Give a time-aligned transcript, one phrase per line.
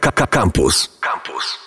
[0.00, 0.98] Campus.
[1.00, 1.58] Campus.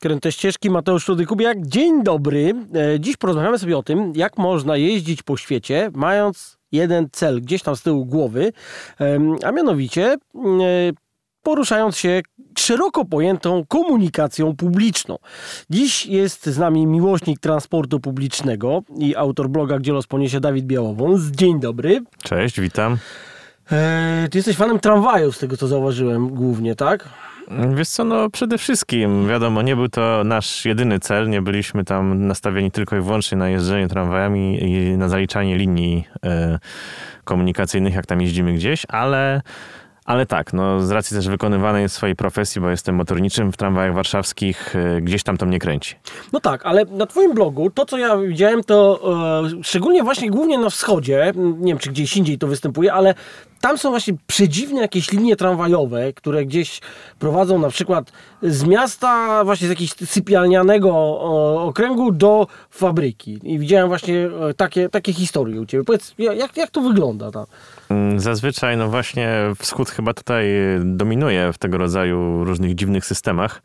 [0.00, 1.66] Kręte ścieżki, Mateusz Rudy-Kubiak.
[1.66, 2.54] Dzień dobry.
[2.74, 7.62] E, Dziś porozmawiamy sobie o tym, jak można jeździć po świecie, mając jeden cel gdzieś
[7.62, 8.52] tam z tyłu głowy,
[9.44, 10.18] a mianowicie e,
[11.42, 12.22] poruszając się
[12.58, 15.18] szeroko pojętą komunikacją publiczną.
[15.70, 21.22] Dziś jest z nami miłośnik transportu publicznego i autor bloga Gdzie los poniesie Dawid Białowąs.
[21.22, 22.02] Dzień dobry.
[22.22, 22.96] Cześć, witam.
[23.72, 27.08] E, Ty jesteś fanem tramwajów, z tego co zauważyłem głównie, tak?
[27.74, 32.26] Wiesz co, no przede wszystkim, wiadomo, nie był to nasz jedyny cel, nie byliśmy tam
[32.26, 36.58] nastawieni tylko i wyłącznie na jeżdżenie tramwajami i na zaliczanie linii e,
[37.24, 39.42] komunikacyjnych, jak tam jeździmy gdzieś, ale,
[40.04, 44.76] ale tak, no z racji też wykonywanej swojej profesji, bo jestem motorniczym w tramwajach warszawskich,
[44.76, 45.94] e, gdzieś tam to mnie kręci.
[46.32, 49.00] No tak, ale na twoim blogu, to co ja widziałem, to
[49.58, 53.14] e, szczególnie właśnie głównie na wschodzie, nie wiem czy gdzieś indziej to występuje, ale
[53.64, 56.80] tam są właśnie przedziwne jakieś linie tramwajowe, które gdzieś
[57.18, 61.20] prowadzą na przykład z miasta, właśnie z jakiegoś sypialnianego
[61.60, 63.38] okręgu do fabryki.
[63.42, 65.84] I widziałem właśnie e, takie, takie historie u ciebie.
[65.84, 67.44] Powiedz, jak, jak to wygląda tam?
[67.88, 70.46] Mm, Zazwyczaj, no właśnie, wschód chyba tutaj
[70.84, 73.62] dominuje w tego rodzaju różnych dziwnych systemach.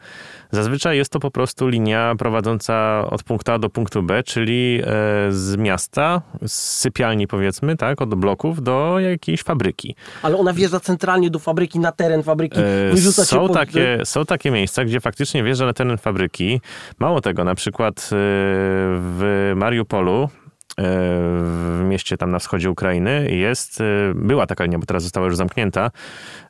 [0.51, 4.85] Zazwyczaj jest to po prostu linia prowadząca od punktu A do punktu B, czyli e,
[5.31, 9.95] z miasta, z sypialni powiedzmy, tak, od bloków do jakiejś fabryki.
[10.21, 14.25] Ale ona wjeżdża centralnie do fabryki, na teren fabryki, E, wyrzuca Są pod- takie, są
[14.25, 16.61] takie miejsca, gdzie faktycznie wjeżdża na teren fabryki.
[16.99, 20.29] Mało tego, na przykład e, w Mariupolu,
[20.77, 23.83] w mieście tam na wschodzie Ukrainy jest, e,
[24.15, 25.91] była taka linia, bo teraz została już zamknięta,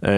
[0.03, 0.09] e,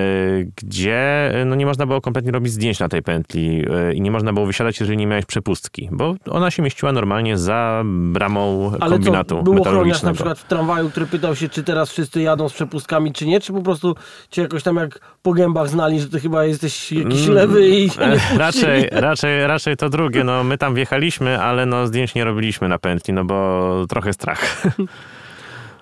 [0.56, 4.12] gdzie e, no nie można było kompletnie robić zdjęć na tej pętli e, i nie
[4.12, 8.96] można było wysiadać, jeżeli nie miałeś przepustki, bo ona się mieściła normalnie za bramą Ale
[8.96, 12.50] kombinatu co, był ochroniarz na przykład w tramwaju, który pytał się, czy teraz wszyscy jadą
[12.50, 13.96] z przepustkami, czy nie, czy po prostu
[14.30, 17.90] cię jakoś tam jak po gębach znali, że ty chyba jesteś jakiś Mm, lewy i
[18.00, 18.20] e.
[18.38, 20.24] Raczej, raczej, raczej to drugie.
[20.24, 24.64] No, my tam wjechaliśmy, ale no, zdjęć nie robiliśmy na pętli, no bo trochę strach.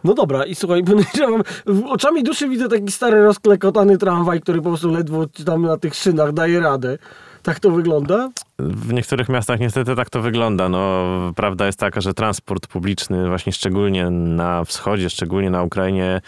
[0.04, 1.44] No dobra, i słuchaj, podejrzewam,
[1.86, 6.34] oczami duszy widzę taki stary, rozklekotany tramwaj, który po prostu ledwo tam na tych szynach
[6.34, 6.98] daje radę.
[7.44, 8.30] Tak to wygląda?
[8.60, 10.70] W niektórych miastach niestety tak to wygląda.
[10.70, 16.22] No, prawda jest taka, że transport publiczny, właśnie szczególnie na wschodzie, szczególnie na Ukrainie,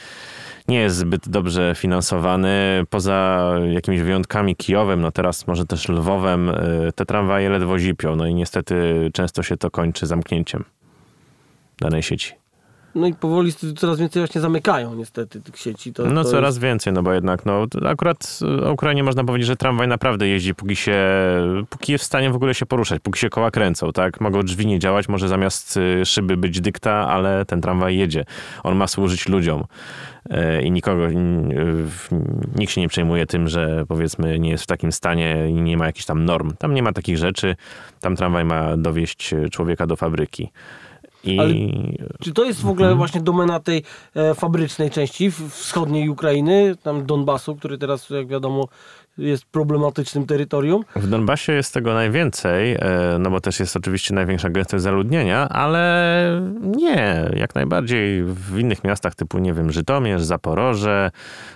[0.67, 2.83] nie jest zbyt dobrze finansowany.
[2.89, 8.15] Poza jakimiś wyjątkami Kijowem, no teraz może też Lwowem, y, te tramwaje ledwo zipią.
[8.15, 10.63] No i niestety często się to kończy zamknięciem
[11.81, 12.33] danej sieci.
[12.95, 15.93] No i powoli coraz więcej właśnie zamykają niestety tych sieci.
[15.93, 16.61] To, No to coraz jest...
[16.61, 20.75] więcej, no bo jednak no, akurat o Ukrainie można powiedzieć, że tramwaj naprawdę jeździ, póki
[20.75, 20.97] się,
[21.69, 24.21] póki jest w stanie w ogóle się poruszać, póki się koła kręcą, tak?
[24.21, 28.25] Mogą drzwi nie działać, może zamiast y, szyby być dykta, ale ten tramwaj jedzie.
[28.63, 29.63] On ma służyć ludziom
[30.29, 31.07] E, i nikogo,
[32.55, 35.85] nikt się nie przejmuje tym, że powiedzmy nie jest w takim stanie i nie ma
[35.85, 36.53] jakichś tam norm.
[36.57, 37.55] Tam nie ma takich rzeczy,
[37.99, 40.51] tam tramwaj ma dowieść człowieka do fabryki.
[41.23, 41.53] I Ale
[42.21, 43.83] Czy to jest w ogóle właśnie domena tej
[44.15, 48.67] e, fabrycznej części wschodniej Ukrainy, tam Donbasu, który teraz, jak wiadomo,
[49.17, 50.83] jest problematycznym terytorium?
[50.95, 52.79] W Donbasie jest tego najwięcej, e,
[53.19, 59.15] no bo też jest oczywiście największa gęstość zaludnienia, ale nie, jak najbardziej w innych miastach
[59.15, 61.11] typu, nie wiem, Żytomierz, Zaporoże,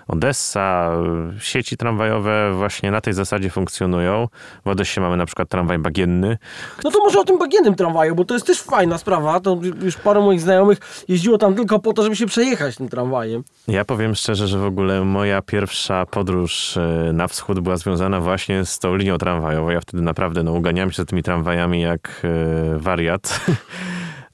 [0.08, 0.92] Odessa,
[1.40, 4.28] sieci tramwajowe właśnie na tej zasadzie funkcjonują.
[4.66, 6.38] W Odessie mamy na przykład tramwaj bagienny.
[6.84, 9.40] No to może o tym bagiennym tramwaju, bo to jest też fajna sprawa.
[9.40, 10.78] To już paru moich znajomych
[11.08, 13.44] jeździło tam tylko po to, żeby się przejechać tym tramwajem.
[13.68, 18.66] Ja powiem szczerze, że w ogóle moja pierwsza podróż e, na wschód była związana właśnie
[18.66, 19.70] z tą linią tramwajową.
[19.70, 23.40] Ja wtedy naprawdę no, uganiałem się za tymi tramwajami jak e, wariat.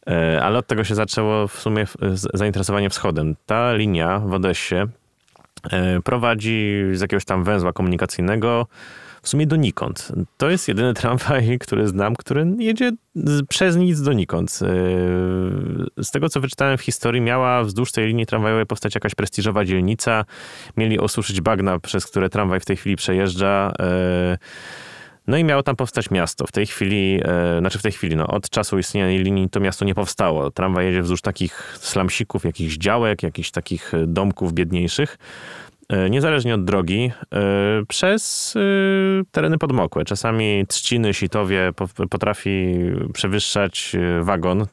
[0.07, 1.85] E, Ale od tego się zaczęło w sumie
[2.33, 3.35] zainteresowanie wschodem.
[3.45, 8.67] Ta linia w Odessie e, prowadzi z jakiegoś tam węzła komunikacyjnego
[9.21, 10.11] w sumie donikąd.
[10.37, 12.91] To jest jedyny tramwaj, który znam, który jedzie
[13.49, 14.59] przez nic donikąd.
[14.61, 19.65] Yy, Z tego, co wyczytałem w historii, miała wzdłuż tej linii tramwajowej powstać jakaś prestiżowa
[19.65, 20.25] dzielnica.
[20.77, 23.73] Mieli osuszyć bagna, przez które tramwaj w tej chwili przejeżdża.
[23.79, 24.37] Yy,
[25.27, 26.47] No i miało tam powstać miasto.
[26.47, 29.59] W tej chwili, e, znaczy w tej chwili, no, od czasu istnienia tej linii to
[29.59, 30.51] miasto nie powstało.
[30.51, 35.17] Tramwaj jedzie wzdłuż takich slamsików, jakichś działek, jakichś takich domków biedniejszych.
[35.91, 37.39] E, niezależnie od drogi, e,
[37.87, 38.59] przez e,
[39.31, 40.05] tereny podmokłe.
[40.05, 42.75] Czasami trzciny, sitowie po- potrafi
[43.13, 44.65] przewyższać wagon,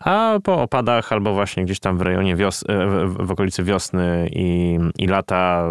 [0.00, 2.64] a po opadach albo właśnie gdzieś tam w rejonie wios-
[3.06, 5.68] w okolicy wiosny i, i lata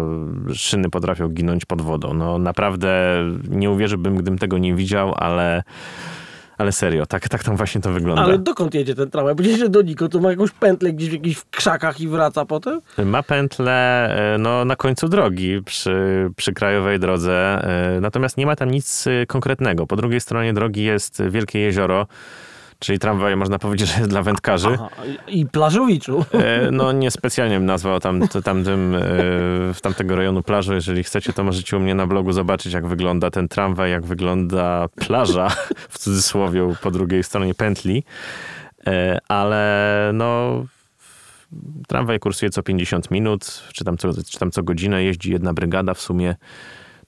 [0.54, 2.14] szyny potrafią ginąć pod wodą.
[2.14, 3.16] No naprawdę
[3.48, 5.62] nie uwierzyłbym, gdybym tego nie widział, ale
[6.58, 8.22] Ale serio, tak, tak tam właśnie to wygląda.
[8.22, 9.34] Ale dokąd jedzie ten tramwaj?
[9.34, 12.80] Bo jedzie do Niko, to ma jakąś pętlę gdzieś w jakichś krzakach i wraca potem?
[13.04, 17.62] Ma pętlę e, no, na końcu drogi przy, przy krajowej drodze,
[17.96, 19.86] e, natomiast nie ma tam nic e, konkretnego.
[19.86, 22.06] Po drugiej stronie drogi jest wielkie jezioro,
[22.82, 24.68] czyli tramwaj można powiedzieć, że jest dla wędkarzy.
[24.74, 24.88] Aha,
[25.28, 26.24] I plażowiczu.
[26.72, 28.96] No niespecjalnie bym nazwał tam, tamtym,
[29.74, 30.72] w tamtego rejonu plażą.
[30.72, 34.88] Jeżeli chcecie, to możecie u mnie na blogu zobaczyć, jak wygląda ten tramwaj, jak wygląda
[34.88, 35.48] plaża,
[35.88, 38.04] w cudzysłowie, po drugiej stronie pętli.
[39.28, 40.62] Ale no
[41.88, 45.94] Tramwaj kursuje co 50 minut, czy tam co, czy tam co godzinę jeździ jedna brygada
[45.94, 46.36] w sumie.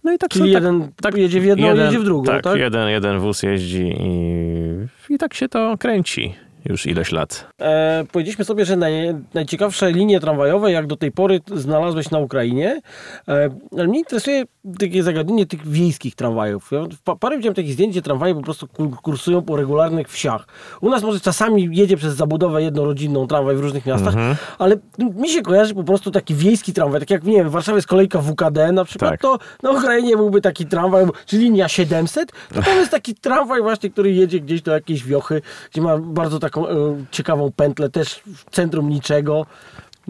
[0.04, 2.42] No i tak Czyli tak- jeden tak, jedzie w jedną, jeden, jedzie w drugą, tak?
[2.42, 2.58] tak?
[2.58, 7.46] Jeden, jeden wóz jeździ i, i tak się to kręci już ileś lat.
[7.60, 12.80] E, powiedzieliśmy sobie, że naj, najciekawsze linie tramwajowe, jak do tej pory znalazłeś na Ukrainie,
[13.28, 14.44] e, ale mnie interesuje
[14.78, 16.70] takie zagadnienie tych wiejskich tramwajów.
[16.72, 18.68] Ja parę widziałem takich zdjęć, gdzie tramwaje po prostu
[19.02, 20.46] kursują po regularnych wsiach.
[20.80, 24.36] U nas może czasami jedzie przez zabudowę jednorodzinną tramwaj w różnych miastach, mhm.
[24.58, 27.76] ale mi się kojarzy po prostu taki wiejski tramwaj, tak jak nie wiem, w Warszawie
[27.76, 29.20] jest kolejka WKD na przykład, tak.
[29.20, 33.90] to na Ukrainie byłby taki tramwaj, czy linia 700, to tam jest taki tramwaj właśnie,
[33.90, 38.50] który jedzie gdzieś do jakiejś wiochy, gdzie ma bardzo taką e, ciekawą pętlę, też w
[38.50, 39.46] centrum niczego.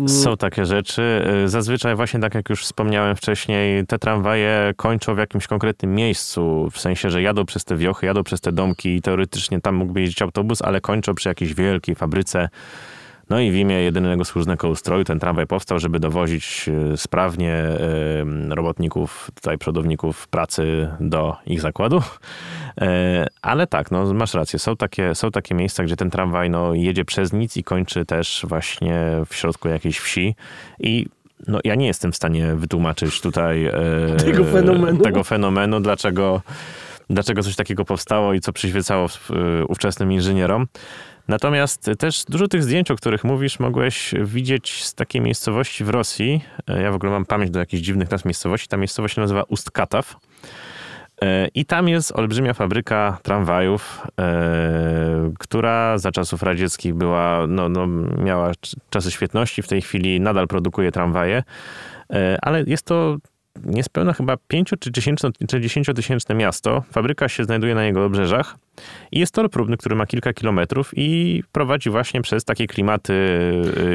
[0.07, 1.25] Są takie rzeczy.
[1.47, 6.81] Zazwyczaj właśnie tak jak już wspomniałem wcześniej, te tramwaje kończą w jakimś konkretnym miejscu, w
[6.81, 10.23] sensie, że jadą przez te wiochy, jadą przez te domki i teoretycznie tam mógłby jeździć
[10.23, 12.49] autobus, ale kończą przy jakiejś wielkiej fabryce
[13.31, 17.63] no i w imię jedynego słusznego ustroju ten tramwaj powstał, żeby dowozić e, sprawnie
[18.51, 22.03] robotników, tutaj przodowników pracy do ich zakładu.
[22.81, 26.75] E, ale tak, no masz rację, są takie, są takie miejsca, gdzie ten tramwaj no,
[26.75, 30.35] jedzie przez nic i kończy też właśnie w środku jakiejś wsi
[30.81, 31.07] i
[31.47, 33.73] no, ja nie jestem w stanie wytłumaczyć tutaj e,
[34.25, 36.43] tego fenomenu, tego fenomenu dlaczego,
[37.11, 39.09] dlaczego coś takiego powstało i co przyświecało
[39.69, 40.67] ówczesnym inżynierom.
[41.29, 46.45] Natomiast też dużo tych zdjęć, o których mówisz, mogłeś widzieć z takiej miejscowości w Rosji.
[46.67, 48.69] E, ja w ogóle mam pamięć do jakichś dziwnych nazw miejscowości.
[48.69, 50.17] Ta miejscowość się nazywa Ustkataw.
[51.23, 57.87] E, I tam jest olbrzymia fabryka tramwajów, e, która za czasów radzieckich była, no, no,
[58.19, 58.53] miała
[58.91, 59.63] czasy świetności.
[59.63, 61.43] W tej chwili nadal produkuje tramwaje,
[62.43, 63.17] ale jest to
[63.65, 64.93] niespełna chyba 5 czy
[65.61, 66.83] 10 tysięczne miasto.
[66.93, 68.57] Fabryka się znajduje na jego obrzeżach
[69.13, 73.13] i jest tor próbny, który ma kilka kilometrów i prowadzi właśnie przez takie klimaty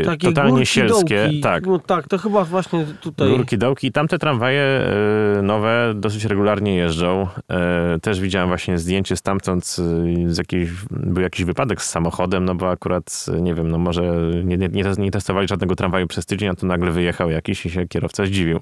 [0.02, 1.24] y, takie totalnie górki, sielskie.
[1.24, 1.42] Dołki.
[1.42, 1.66] Tak.
[1.66, 3.30] No tak, to chyba właśnie tutaj.
[3.30, 3.88] Górki, dołki.
[3.88, 4.92] I tamte tramwaje
[5.40, 7.28] y, nowe dosyć regularnie jeżdżą.
[7.96, 9.66] Y, też widziałem właśnie zdjęcie stamtąd,
[10.26, 14.04] z jakiejś, był jakiś wypadek z samochodem, no bo akurat, nie wiem, no może
[14.44, 17.88] nie, nie, nie testowali żadnego tramwaju przez tydzień, a tu nagle wyjechał jakiś i się
[17.88, 18.60] kierowca zdziwił.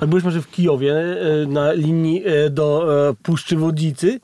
[0.00, 0.94] A byłeś może w Kijowie
[1.48, 2.86] na linii do
[3.22, 4.20] Puszczy Wodnicy?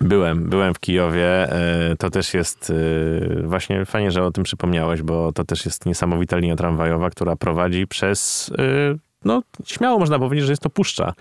[0.00, 1.52] Byłem, byłem w Kijowie.
[1.52, 5.86] E, to też jest e, właśnie fajnie, że o tym przypomniałeś, bo to też jest
[5.86, 11.12] niesamowita linia tramwajowa, która prowadzi przez e, no, śmiało można powiedzieć, że jest to puszcza.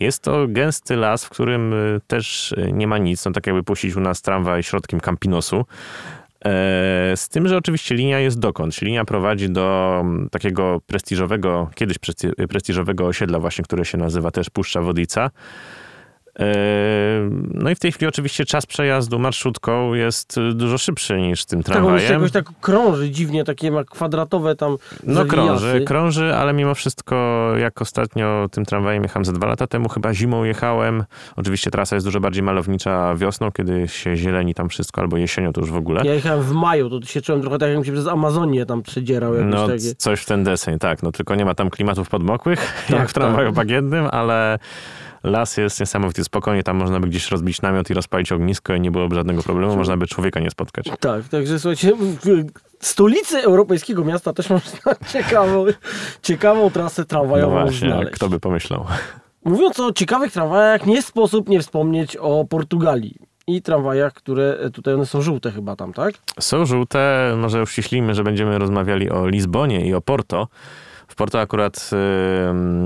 [0.00, 1.74] Jest to gęsty las, w którym
[2.06, 3.24] też nie ma nic.
[3.24, 5.64] No, tak jakby puścić u nas tramwaj środkiem Campinosu.
[7.16, 8.82] Z tym, że oczywiście linia jest dokąd.
[8.82, 11.96] Linia prowadzi do takiego prestiżowego, kiedyś
[12.48, 15.30] prestiżowego osiedla właśnie, które się nazywa też Puszcza Wodica.
[17.54, 22.00] No i w tej chwili oczywiście czas przejazdu marszutką jest dużo szybszy niż tym tramwajem.
[22.00, 27.48] Tak, jakoś tak krąży dziwnie, takie ma kwadratowe tam No krąży, krąży, ale mimo wszystko
[27.58, 31.04] jak ostatnio tym tramwajem jechałem za dwa lata temu, chyba zimą jechałem.
[31.36, 35.60] Oczywiście trasa jest dużo bardziej malownicza wiosną, kiedy się zieleni tam wszystko, albo jesienią to
[35.60, 36.02] już w ogóle.
[36.04, 39.34] Ja jechałem w maju, to się czułem trochę tak, jakbym się przez Amazonię tam przedzierał.
[39.44, 39.94] No takie.
[39.94, 41.02] coś w ten deseń, tak.
[41.02, 43.54] No tylko nie ma tam klimatów podmokłych, tak, jak w tramwaju tak.
[43.54, 44.58] bagiennym, ale
[45.24, 48.90] Las jest niesamowity, spokojnie tam można by gdzieś rozbić namiot i rozpalić ognisko i nie
[48.90, 50.90] byłoby żadnego problemu, można by człowieka nie spotkać.
[51.00, 51.92] Tak, także słuchajcie,
[52.78, 55.64] w stolicy europejskiego miasta też można ciekawą,
[56.22, 58.12] ciekawą trasę tramwajową no właśnie, znaleźć.
[58.12, 58.84] kto by pomyślał.
[59.44, 65.06] Mówiąc o ciekawych tramwajach, nie sposób nie wspomnieć o Portugalii i tramwajach, które tutaj one
[65.06, 66.14] są żółte chyba tam, tak?
[66.40, 70.48] Są żółte, może uściślimy, że będziemy rozmawiali o Lizbonie i o Porto.
[71.12, 71.90] W Porto akurat,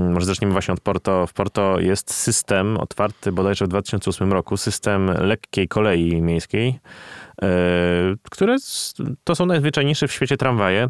[0.09, 1.27] może zacznijmy właśnie od Porto.
[1.27, 6.79] W Porto jest system otwarty bodajże w 2008 roku, system lekkiej kolei miejskiej,
[7.41, 7.49] yy,
[8.31, 8.55] które
[9.23, 10.89] to są najzwyczajniejsze w świecie tramwaje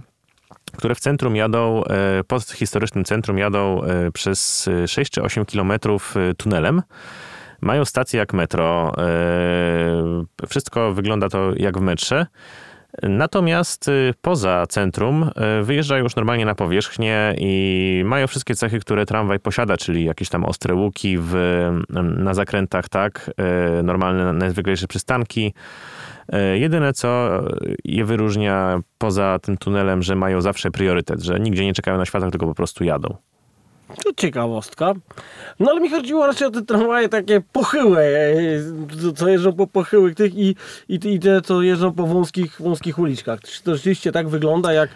[0.77, 1.83] które w centrum jadą,
[2.17, 6.81] yy, pod historycznym centrum jadą yy, przez 6 czy 8 kilometrów tunelem.
[7.61, 8.93] Mają stację jak metro.
[10.49, 12.25] Wszystko wygląda to jak w metrze.
[13.03, 15.29] Natomiast y, poza centrum
[15.59, 20.29] y, wyjeżdżają już normalnie na powierzchnię i mają wszystkie cechy, które tramwaj posiada, czyli jakieś
[20.29, 21.33] tam ostre łuki w,
[22.17, 23.31] na zakrętach, tak,
[23.79, 25.53] y, normalne, najzwyklejsze przystanki.
[26.53, 27.41] Jedyne, co
[27.85, 32.31] je wyróżnia poza tym tunelem, że mają zawsze priorytet, że nigdzie nie czekają na światach,
[32.31, 33.17] tylko po prostu jadą.
[34.03, 34.93] To ciekawostka.
[35.59, 40.15] No ale mi chodziło raczej o te tramwaje takie pochyłe, e, co jeżdżą po pochyłych
[40.15, 40.55] tych i,
[40.89, 43.41] i, i te, co jeżdżą po wąskich, wąskich uliczkach.
[43.41, 44.89] Czy to rzeczywiście tak wygląda jak,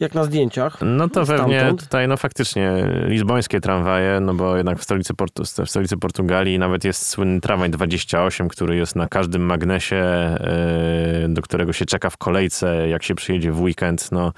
[0.00, 0.78] jak na zdjęciach?
[0.82, 1.50] No to Stamtąd.
[1.50, 2.72] pewnie tutaj, no faktycznie,
[3.06, 7.70] lizbońskie tramwaje, no bo jednak w stolicy, Portu, w stolicy Portugalii nawet jest słynny tramwaj
[7.70, 13.14] 28, który jest na każdym magnesie, e, do którego się czeka w kolejce, jak się
[13.14, 14.32] przyjedzie w weekend, no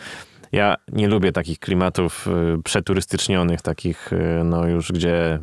[0.52, 2.26] ja nie lubię takich klimatów
[2.58, 5.38] y, przeturystycznionych, takich y, no już gdzie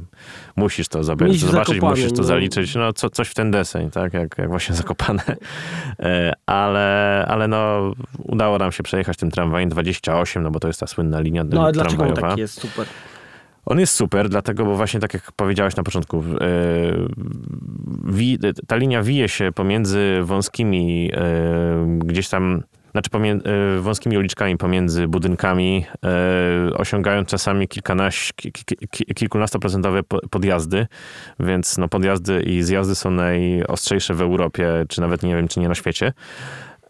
[0.55, 2.23] musisz to zobaczyć, zobaczyć musisz to no.
[2.23, 5.23] zaliczyć, no co, coś w ten deseń, tak, jak, jak właśnie Zakopane.
[5.99, 7.91] E, ale, ale no
[8.23, 11.63] udało nam się przejechać tym tramwajem 28, no bo to jest ta słynna linia no,
[11.63, 12.05] ale tramwajowa.
[12.13, 12.85] dlaczego on jest super?
[13.65, 16.23] On jest super, dlatego, bo właśnie tak jak powiedziałeś na początku,
[18.37, 22.63] e, ta linia wije się pomiędzy wąskimi e, gdzieś tam
[22.97, 23.49] znaczy pomiędzy,
[23.79, 28.51] wąskimi uliczkami pomiędzy budynkami, e, osiągając czasami kilkanaście,
[29.15, 30.01] kilkunastoprocentowe
[30.31, 30.87] podjazdy,
[31.39, 35.67] więc no podjazdy i zjazdy są najostrzejsze w Europie, czy nawet nie wiem, czy nie
[35.69, 36.13] na świecie.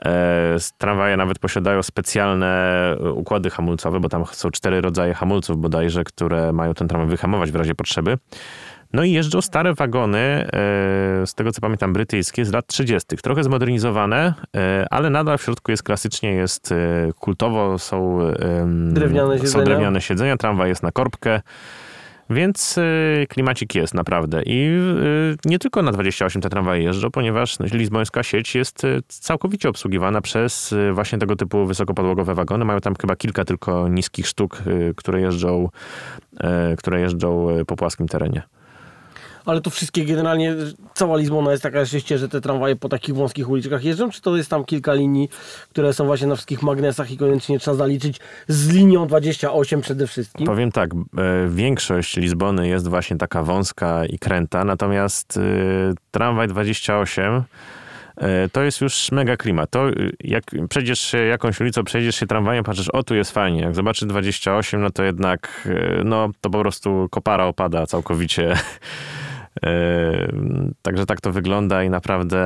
[0.06, 6.54] E, tramwaje nawet posiadają specjalne układy hamulcowe, bo tam są cztery rodzaje hamulców bodajże, które
[6.54, 8.18] mają ten tramwaj wyhamować w razie potrzeby.
[8.94, 10.48] No i jeżdżą stare wagony, e,
[11.26, 15.72] z tego co pamiętam, brytyjskie z lat 30., trochę zmodernizowane, e, ale nadal w środku
[15.72, 16.76] jest klasycznie, jest e,
[17.20, 18.20] kultowo, są
[18.90, 21.42] drewniane siedzenia, są drewniane siedzenia tramwaj jest na korbkę.
[22.30, 22.80] Więc
[23.30, 24.42] klimacik jest naprawdę.
[24.46, 24.80] I
[25.46, 31.18] nie tylko na 28 te tramwaje jeżdżą, ponieważ lizbońska sieć jest całkowicie obsługiwana przez właśnie
[31.18, 32.66] tego typu wysokopodłogowe wagony.
[32.66, 34.64] Mają tam chyba kilka tylko niskich sztuk,
[34.96, 35.70] które jeżdżą,
[36.78, 38.44] które jeżdżą po płaskim terenie
[39.48, 40.56] ale to wszystkie generalnie,
[40.94, 44.38] cała Lizbona jest taka rzeczywiście, że te tramwaje po takich wąskich uliczkach jeżdżą, czy to
[44.38, 45.30] jest tam kilka linii,
[45.70, 50.48] które są właśnie na wszystkich magnesach i koniecznie trzeba zaliczyć z linią 28 przede wszystkim?
[50.48, 50.98] Powiem tak, e,
[51.50, 55.42] większość Lizbony jest właśnie taka wąska i kręta, natomiast e,
[56.12, 57.44] tramwaj 28
[58.18, 59.70] e, to jest już mega klimat.
[59.70, 59.86] To
[60.24, 63.62] jak przejdziesz się jakąś ulicą, przejdziesz się tramwajem, patrzysz, o tu jest fajnie.
[63.62, 65.68] Jak zobaczysz 28, no to jednak,
[66.04, 68.54] no to po prostu kopara opada całkowicie
[70.82, 72.38] Także tak to wygląda i naprawdę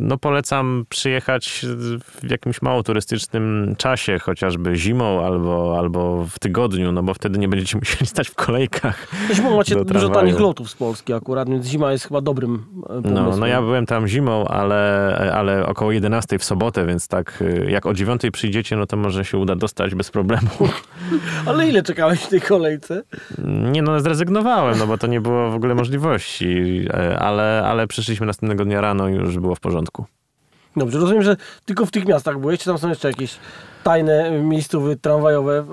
[0.00, 1.66] no polecam przyjechać
[2.04, 7.48] w jakimś mało turystycznym czasie, chociażby zimą albo, albo w tygodniu, no bo wtedy nie
[7.48, 9.08] będziecie musieli stać w kolejkach.
[9.34, 13.14] Zimą macie dużo tanich lotów z Polski akurat, więc zima jest chyba dobrym pomysłem.
[13.14, 17.70] No, no ja byłem tam zimą, ale, ale około 11 w sobotę, więc tak e,
[17.70, 20.48] jak o 9 przyjdziecie, no to może się uda dostać bez problemu.
[21.46, 23.02] ale ile czekałeś w tej kolejce?
[23.44, 26.21] Nie no, zrezygnowałem, no bo to nie było w ogóle możliwości
[26.90, 30.04] E, ale, ale przyszliśmy następnego dnia rano i już było w porządku.
[30.76, 33.38] Dobrze, rozumiem, że tylko w tych miastach byłeś, czy tam są jeszcze jakieś
[33.82, 35.64] tajne miejscowe tramwajowe?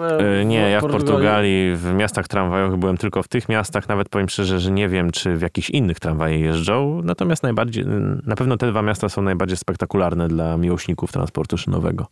[0.41, 4.29] E, nie, ja w Portugalii w miastach tramwajowych byłem tylko w tych miastach, nawet powiem
[4.29, 7.85] szczerze, że nie wiem, czy w jakichś innych tramwaje jeżdżą, natomiast najbardziej,
[8.25, 12.07] na pewno te dwa miasta są najbardziej spektakularne dla miłośników transportu szynowego.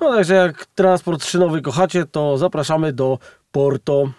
[0.00, 3.18] No także jak transport szynowy kochacie, to zapraszamy do
[3.52, 4.10] Porto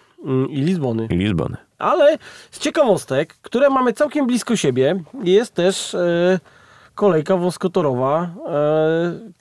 [0.48, 1.06] i Lizbony.
[1.10, 1.56] I Lizbony.
[1.78, 2.18] Ale
[2.50, 6.40] z ciekawostek, które mamy całkiem blisko siebie, jest też e,
[6.94, 8.30] kolejka wąskotorowa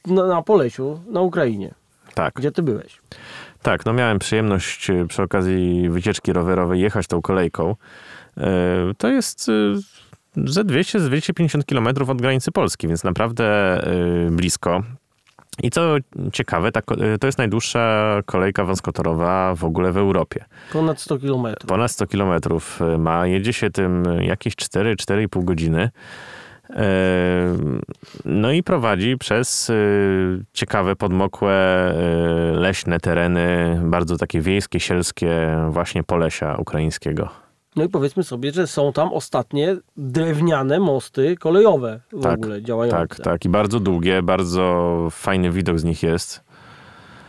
[0.08, 1.74] e, na, na Polesiu, na Ukrainie.
[2.14, 2.34] Tak.
[2.34, 3.00] Gdzie ty byłeś?
[3.62, 7.76] Tak, no miałem przyjemność e, przy okazji wycieczki rowerowej jechać tą kolejką.
[8.38, 8.48] E,
[8.98, 9.52] to jest e,
[10.50, 13.80] ze 200-250 km od granicy Polski, więc naprawdę
[14.32, 14.84] blisko.
[15.64, 15.96] I co
[16.34, 16.82] ciekawe, ta,
[17.20, 20.46] to jest najdłuższa kolejka wąskotorowa w ogóle w Europie.
[20.74, 21.70] Ponad 100 kilometrów.
[21.70, 23.28] Ponad 100 kilometrów ma.
[23.28, 25.90] Jedzie się tym jakieś 4-4,5 godziny.
[26.70, 27.58] E,
[28.26, 29.74] no i prowadzi przez e,
[30.54, 31.94] ciekawe, podmokłe,
[32.54, 37.49] leśne tereny, bardzo takie wiejskie, sielskie, właśnie Polesia ukraińskiego.
[37.76, 42.98] No i powiedzmy sobie, że są tam ostatnie drewniane mosty kolejowe w tak, ogóle działające.
[42.98, 43.46] Tak, tak.
[43.46, 46.50] I bardzo długie, bardzo fajny widok z nich jest.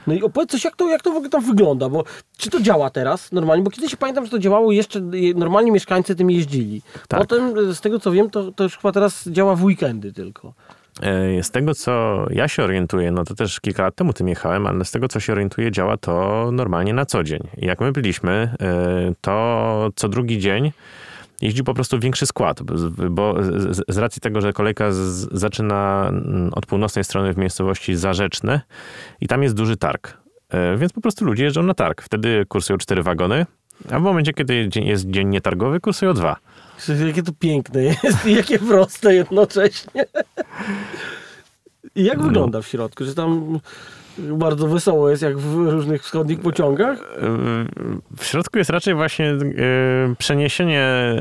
[0.06, 2.04] No i opowiedz coś, jak to, jak to w ogóle tam wygląda, bo
[2.36, 3.64] czy to działa teraz normalnie?
[3.64, 5.00] Bo kiedyś pamiętam, że to działało jeszcze,
[5.34, 6.82] normalnie mieszkańcy tym jeździli.
[7.08, 7.20] Tak.
[7.20, 10.54] Potem, z tego co wiem, to, to już chyba teraz działa w weekendy tylko.
[11.02, 14.66] E, z tego, co ja się orientuję, no to też kilka lat temu tym jechałem,
[14.66, 17.40] ale z tego, co się orientuję, działa to normalnie na co dzień.
[17.56, 20.72] jak my byliśmy, e, to co drugi dzień
[21.40, 22.62] jeździł po prostu większy skład,
[23.10, 23.34] bo
[23.88, 28.60] z, racji tego, że kolejka z, zaczyna mm, od północnej strony w miejscowości Zarzeczne
[29.20, 30.18] i tam jest duży targ.
[30.50, 32.02] E, więc po prostu ludzie jeżdżą na targ.
[32.02, 33.46] Wtedy kursują cztery wagony,
[33.90, 36.36] a w momencie, kiedy jest dzień nietargowy, kursują dwa.
[37.06, 40.06] Jakie to piękne jest i jakie proste jednocześnie.
[41.94, 42.24] I jak no.
[42.24, 43.04] wygląda w środku?
[43.04, 43.60] Że tam
[44.18, 46.98] bardzo wesoło jest, jak w różnych wschodnich pociągach?
[48.16, 49.38] W środku jest raczej właśnie e,
[50.18, 51.16] przeniesienie e,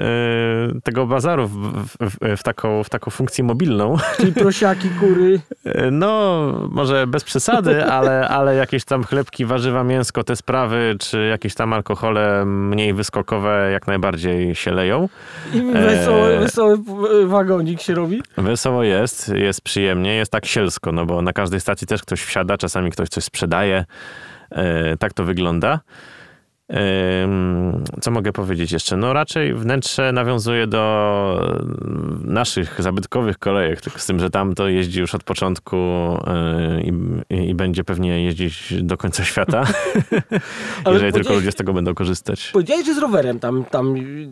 [0.83, 1.57] tego bazaru w,
[1.99, 3.97] w, w, taką, w taką funkcję mobilną.
[4.17, 5.39] Czyli prosiaki, kury.
[5.65, 11.25] E, no, może bez przesady, ale, ale jakieś tam chlebki, warzywa, mięsko, te sprawy, czy
[11.25, 15.09] jakieś tam alkohole mniej wyskokowe jak najbardziej się leją.
[15.53, 16.77] I wesoły, wesoły
[17.27, 18.21] wagonik się robi?
[18.37, 22.57] Wesoło jest, jest przyjemnie, jest tak sielsko, no bo na każdej stacji też ktoś wsiada,
[22.57, 23.85] czasami ktoś coś sprzedaje.
[24.51, 25.79] E, tak to wygląda.
[28.01, 28.97] Co mogę powiedzieć jeszcze?
[28.97, 31.59] No raczej wnętrze nawiązuje do
[32.23, 36.81] naszych zabytkowych kolejek, z tym, że tam to jeździ już od początku e,
[37.29, 39.63] i, i będzie pewnie jeździć do końca świata,
[40.93, 42.49] jeżeli tylko ludzie z tego będą korzystać.
[42.53, 44.31] Powiedziałeś, że z rowerem tam, tam yy,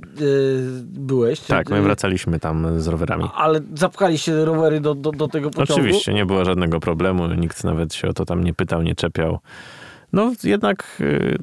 [0.84, 1.40] byłeś.
[1.40, 3.30] Tak, my wracaliśmy tam z rowerami.
[3.36, 5.74] Ale zapchaliście rowery do, do, do tego pociągu?
[5.74, 9.40] Oczywiście, nie było żadnego problemu, nikt nawet się o to tam nie pytał, nie czepiał.
[10.18, 11.38] No jednak y,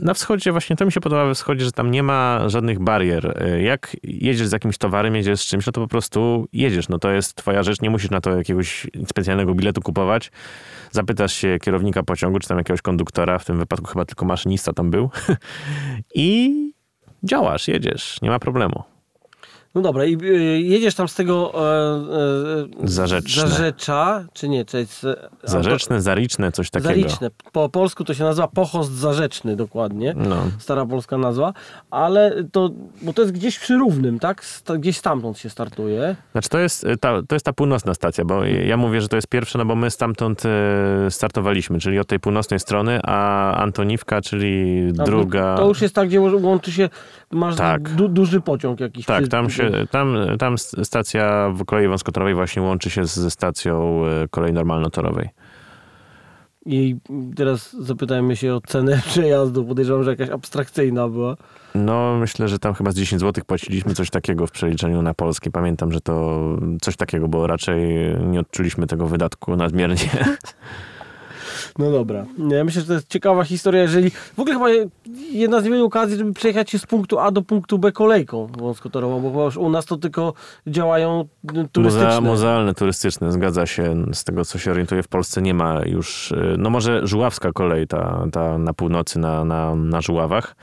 [0.00, 3.42] na wschodzie właśnie to mi się podoba we wschodzie, że tam nie ma żadnych barier.
[3.42, 6.88] Y, jak jedziesz z jakimś towarem, jedziesz z czymś, no to po prostu jedziesz.
[6.88, 10.32] No to jest twoja rzecz, nie musisz na to jakiegoś specjalnego biletu kupować.
[10.90, 14.90] Zapytasz się kierownika pociągu, czy tam jakiegoś konduktora, w tym wypadku chyba tylko maszynista tam
[14.90, 15.10] był
[16.14, 16.50] i
[17.22, 18.82] działasz, jedziesz, nie ma problemu.
[19.74, 23.48] No dobra, i y, jedziesz tam z tego e, e, Zarzeczne.
[23.48, 24.64] Zarzecza, czy nie?
[24.64, 26.88] Czy jest, e, Zarzeczne, Zariczne, coś takiego.
[26.88, 27.30] Zariczne.
[27.52, 30.14] Po polsku to się nazywa Pochost Zarzeczny dokładnie.
[30.16, 30.36] No.
[30.58, 31.52] Stara polska nazwa.
[31.90, 32.70] Ale to,
[33.02, 34.44] bo to jest gdzieś przy Równym, tak?
[34.78, 36.16] Gdzieś stamtąd się startuje.
[36.32, 39.28] Znaczy to jest ta, to jest ta północna stacja, bo ja mówię, że to jest
[39.28, 40.42] pierwsza, no bo my stamtąd
[41.10, 45.56] startowaliśmy, czyli od tej północnej strony, a Antoniwka, czyli a, druga...
[45.56, 46.88] To już jest tak, gdzie łączy się,
[47.30, 47.94] masz tak.
[47.94, 49.06] du, duży pociąg jakiś.
[49.06, 54.06] Tak, tam się się, tam, tam stacja w kolei wąskotorowej właśnie łączy się ze stacją
[54.06, 55.28] e, kolei normalnotorowej.
[56.66, 56.96] I
[57.36, 59.64] teraz zapytajmy się o cenę przejazdu.
[59.64, 61.36] Podejrzewam, że jakaś abstrakcyjna była.
[61.74, 65.50] No, myślę, że tam chyba z 10 zł płaciliśmy coś takiego w przeliczeniu na polskie.
[65.50, 66.40] Pamiętam, że to
[66.82, 67.88] coś takiego, bo raczej
[68.26, 70.10] nie odczuliśmy tego wydatku nadmiernie.
[71.80, 72.24] No dobra.
[72.48, 74.10] Ja myślę, że to jest ciekawa historia, jeżeli...
[74.10, 74.68] W ogóle chyba
[75.32, 79.30] jedna z niewielu okazji, żeby przejechać się z punktu A do punktu B kolejką wąskotorową,
[79.32, 80.34] bo już u nas to tylko
[80.66, 81.28] działają
[81.72, 82.06] turystyczne.
[82.06, 84.04] Muzea, muzealne, turystyczne, zgadza się.
[84.12, 86.34] Z tego, co się orientuję, w Polsce nie ma już...
[86.58, 90.56] No może Żuławska kolej, ta, ta na północy, na, na, na Żuławach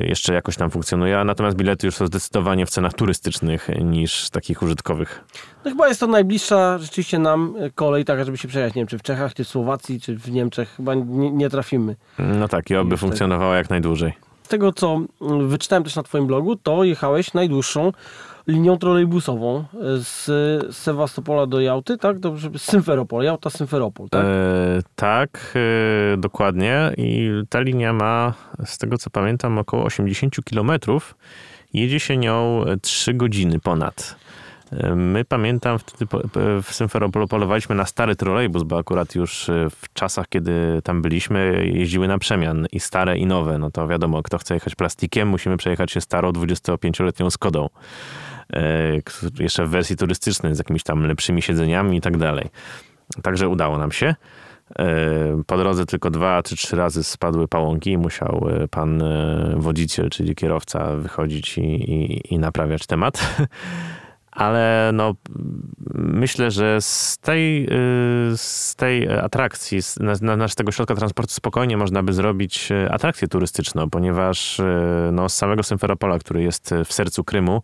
[0.00, 5.24] jeszcze jakoś tam funkcjonuje, natomiast bilety już są zdecydowanie w cenach turystycznych niż takich użytkowych.
[5.64, 8.98] No chyba jest to najbliższa rzeczywiście nam kolej, taka, żeby się przejechać, nie wiem, czy
[8.98, 11.96] w Czechach, czy w Słowacji, czy w Niemczech, chyba nie, nie trafimy.
[12.18, 14.12] No tak, i oby funkcjonowała jak najdłużej.
[14.42, 15.00] Z tego, co
[15.48, 17.92] wyczytałem też na twoim blogu, to jechałeś najdłuższą
[18.46, 19.64] linią trolejbusową e,
[19.98, 20.26] z
[20.76, 22.18] Sewastopola do Jałty, tak?
[22.18, 24.24] Dobrze, Symferopol, Jałta, Symferopol, tak?
[24.24, 25.54] E, tak,
[26.14, 26.92] e, dokładnie.
[26.96, 31.14] I ta linia ma, z tego co pamiętam, około 80 kilometrów.
[31.74, 34.16] Jedzie się nią 3 godziny ponad.
[34.72, 36.06] E, my pamiętam wtedy
[36.62, 42.08] w Symferopolu polowaliśmy na stary trolejbus, bo akurat już w czasach, kiedy tam byliśmy, jeździły
[42.08, 43.58] na przemian i stare i nowe.
[43.58, 47.68] No to wiadomo, kto chce jechać plastikiem, musimy przejechać się starą 25-letnią Skodą.
[48.52, 52.48] E, jeszcze w wersji turystycznej z jakimiś tam lepszymi siedzeniami i tak dalej.
[53.22, 54.14] Także udało nam się.
[54.78, 54.84] E,
[55.46, 59.02] po drodze tylko dwa czy trzy razy spadły pałąki i musiał e, pan
[59.56, 63.18] wodziciel, czyli kierowca wychodzić i, i, i naprawiać temat.
[64.30, 65.14] Ale no,
[65.94, 67.68] myślę, że z tej,
[68.36, 73.90] z tej atrakcji, z, na, z tego środka transportu spokojnie można by zrobić atrakcję turystyczną,
[73.90, 74.60] ponieważ
[75.12, 77.62] no, z samego Symferopola, który jest w sercu Krymu,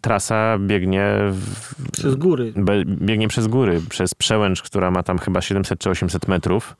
[0.00, 2.52] trasa biegnie w, przez góry.
[2.86, 6.76] biegnie przez góry, przez przełęcz, która ma tam chyba 700 czy 800 metrów.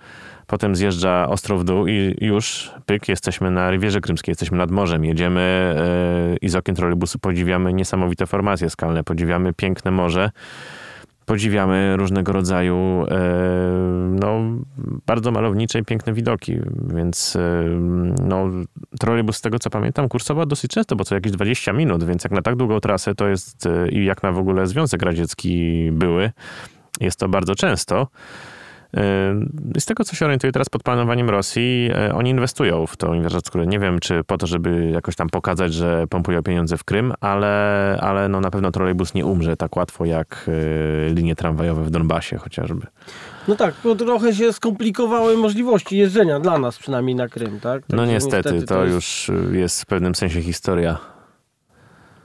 [0.47, 5.05] Potem zjeżdża ostro w dół i już, pyk, jesteśmy na Rywierze Krymskiej, jesteśmy nad morzem.
[5.05, 5.75] Jedziemy
[6.31, 10.31] yy, i z okien trolejbusu podziwiamy niesamowite formacje skalne, podziwiamy piękne morze
[11.29, 13.19] podziwiamy różnego rodzaju e,
[14.21, 14.41] no,
[15.07, 16.57] bardzo malownicze i piękne widoki,
[16.95, 17.65] więc e,
[18.25, 18.51] no,
[19.01, 22.33] trolejbus z tego co pamiętam kursował dosyć często, bo co jakieś 20 minut, więc jak
[22.33, 26.31] na tak długą trasę to jest e, i jak na w ogóle Związek Radziecki były,
[27.01, 28.07] jest to bardzo często.
[29.79, 33.67] Z tego, co się orientuję teraz pod planowaniem Rosji, oni inwestują w tą infrastrukturę.
[33.67, 37.99] Nie wiem, czy po to, żeby jakoś tam pokazać, że pompują pieniądze w Krym, ale,
[38.01, 40.51] ale no na pewno trolejbus nie umrze tak łatwo jak
[41.15, 42.87] linie tramwajowe w Donbasie chociażby.
[43.49, 47.83] No tak, bo trochę się skomplikowały możliwości jeżdżenia dla nas przynajmniej na Krym, tak?
[47.89, 48.95] no niestety, niestety to, to jest...
[48.95, 50.99] już jest w pewnym sensie historia.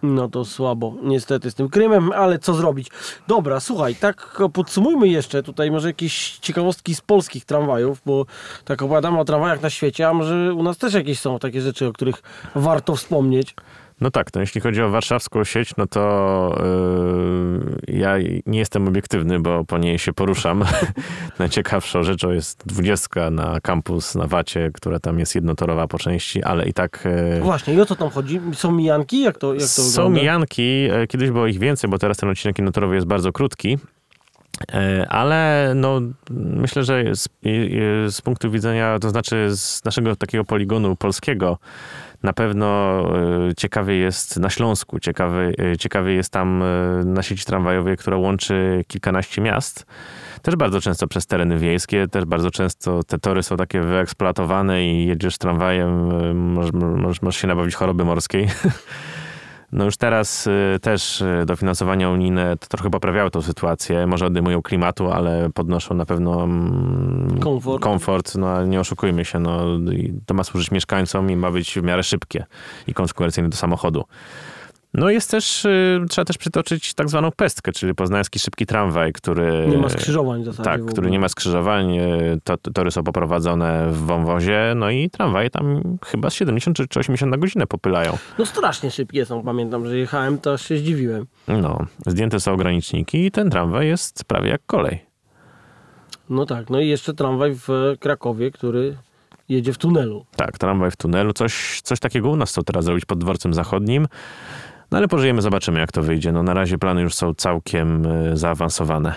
[0.03, 2.87] No to słabo, niestety z tym Krymem, ale co zrobić?
[3.27, 8.25] Dobra, słuchaj, tak podsumujmy jeszcze tutaj może jakieś ciekawostki z polskich tramwajów, bo
[8.65, 11.87] tak opowiadamy o tramwajach na świecie, a może u nas też jakieś są takie rzeczy,
[11.87, 12.23] o których
[12.55, 13.55] warto wspomnieć.
[14.03, 16.55] No tak, no jeśli chodzi o warszawską sieć, no to
[17.87, 20.63] yy, ja nie jestem obiektywny, bo po niej się poruszam.
[21.39, 26.65] Najciekawszą rzeczą jest dwudziestka na kampus na Wacie, która tam jest jednotorowa po części, ale
[26.65, 27.07] i tak...
[27.35, 28.41] Yy, Właśnie, i o co tam chodzi?
[28.53, 29.21] Są mijanki?
[29.21, 30.19] Jak to, jak to Są wygląda?
[30.19, 33.77] mijanki, e, kiedyś było ich więcej, bo teraz ten odcinek jednotorowy jest bardzo krótki.
[34.73, 37.29] E, ale no, myślę, że z,
[38.15, 41.57] z, punktu widzenia, to znaczy z naszego takiego poligonu polskiego,
[42.23, 42.99] na pewno
[43.49, 46.63] e, ciekawy jest na Śląsku, ciekawy, e, ciekawy jest tam
[47.05, 49.85] na sieci tramwajowej, która łączy kilkanaście miast.
[50.41, 55.05] Też bardzo często przez tereny wiejskie, też bardzo często te tory są takie wyeksploatowane i
[55.05, 56.07] jedziesz tramwajem,
[56.97, 58.47] możesz, możesz się nabawić choroby morskiej.
[59.73, 64.07] No już teraz y, też y, dofinansowania unijne to trochę poprawiały tą sytuację.
[64.07, 67.83] Może odejmują klimatu, ale podnoszą na pewno mm, komfort.
[67.83, 68.35] komfort.
[68.35, 69.61] No ale nie oszukujmy się, no,
[70.25, 72.45] to ma służyć mieszkańcom i ma być w miarę szybkie
[72.87, 74.03] i konkurencyjne do samochodu.
[74.93, 79.67] No jest też, y, trzeba też przytoczyć tak zwaną pestkę, czyli poznański szybki tramwaj, który...
[79.69, 80.69] Nie ma skrzyżowań w zasadzie.
[80.69, 85.49] Tak, który nie ma skrzyżowań, y, to, tory są poprowadzone w wąwozie, no i tramwaje
[85.49, 88.17] tam chyba 70 czy 80 na godzinę popylają.
[88.39, 91.25] No strasznie szybkie są, pamiętam, że jechałem, to się zdziwiłem.
[91.47, 95.05] No, zdjęte są ograniczniki i ten tramwaj jest prawie jak kolej.
[96.29, 98.97] No tak, no i jeszcze tramwaj w Krakowie, który
[99.49, 100.25] jedzie w tunelu.
[100.35, 101.33] Tak, tramwaj w tunelu.
[101.33, 104.07] Coś, coś takiego u nas chcą teraz zrobić pod dworcem zachodnim.
[104.93, 106.31] No ale pożyjemy, zobaczymy jak to wyjdzie.
[106.31, 109.13] No na razie plany już są całkiem e, zaawansowane.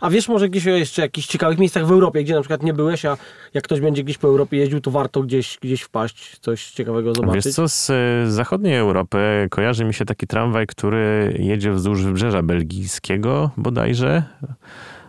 [0.00, 3.04] A wiesz może gdzieś jeszcze jakichś ciekawych miejscach w Europie, gdzie na przykład nie byłeś,
[3.04, 3.16] a
[3.54, 7.44] jak ktoś będzie gdzieś po Europie jeździł, to warto gdzieś, gdzieś wpaść, coś ciekawego zobaczyć?
[7.44, 12.42] Wiesz co, z e, zachodniej Europy kojarzy mi się taki tramwaj, który jedzie wzdłuż wybrzeża
[12.42, 14.22] belgijskiego bodajże,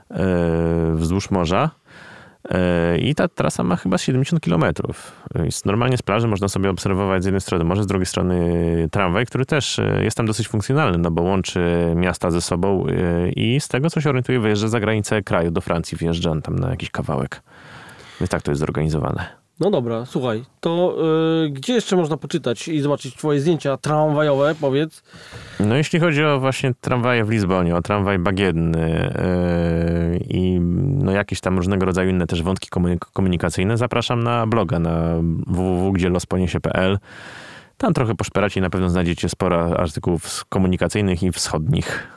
[0.09, 1.69] e, wzdłuż morza.
[2.49, 4.63] E, I ta trasa ma chyba 70 km.
[5.65, 9.45] Normalnie z plaży można sobie obserwować z jednej strony morze, z drugiej strony tramwaj, który
[9.45, 13.67] też e, jest tam dosyć funkcjonalny, no bo łączy miasta ze sobą e, i z
[13.67, 17.41] tego, co się orientuje, wyjeżdża za granicę kraju, do Francji wjeżdża tam na jakiś kawałek.
[18.19, 19.40] Więc tak to jest zorganizowane.
[19.61, 20.97] No dobra, słuchaj, to
[21.43, 25.03] yy, gdzie jeszcze można poczytać i zobaczyć twoje zdjęcia tramwajowe, powiedz?
[25.59, 29.13] No jeśli chodzi o właśnie tramwaje w Lizbonie, o tramwaj bagienny
[30.11, 30.59] yy, i
[31.03, 32.69] no jakieś tam różnego rodzaju inne też wątki
[33.13, 35.15] komunikacyjne, zapraszam na bloga na
[35.47, 36.99] www.gdzielosponiesie.pl.
[37.77, 42.07] Tam trochę poszperacie i na pewno znajdziecie sporo artykułów komunikacyjnych i wschodnich.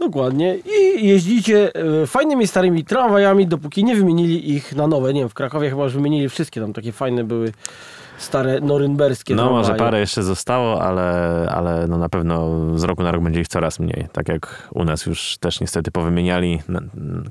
[0.00, 0.56] Dokładnie.
[0.56, 1.70] I jeździcie
[2.02, 5.12] e, fajnymi starymi tramwajami, dopóki nie wymienili ich na nowe.
[5.14, 7.52] Nie wiem, w Krakowie chyba już wymienili wszystkie, tam takie fajne były
[8.18, 9.62] stare norymberskie No tramwaje.
[9.68, 11.12] może parę jeszcze zostało, ale,
[11.54, 14.06] ale no na pewno z roku na rok będzie ich coraz mniej.
[14.12, 16.62] Tak jak u nas już też niestety powymieniali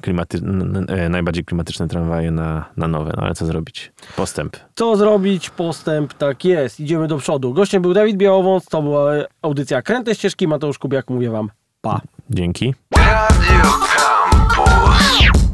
[0.01, 0.39] klimaty,
[0.88, 3.13] e, najbardziej klimatyczne tramwaje na, na nowe.
[3.17, 3.91] No ale co zrobić?
[4.15, 4.58] Postęp.
[4.75, 5.49] Co zrobić?
[5.49, 6.80] Postęp, tak jest.
[6.80, 7.53] Idziemy do przodu.
[7.53, 10.47] Gościem był Dawid Białowąc, to była audycja Kręte Ścieżki.
[10.47, 11.49] Mateusz Kubiak, mówię wam
[11.82, 12.01] pa.
[12.29, 12.73] Dzięki.
[12.97, 13.63] Radio
[13.95, 15.46] Campus.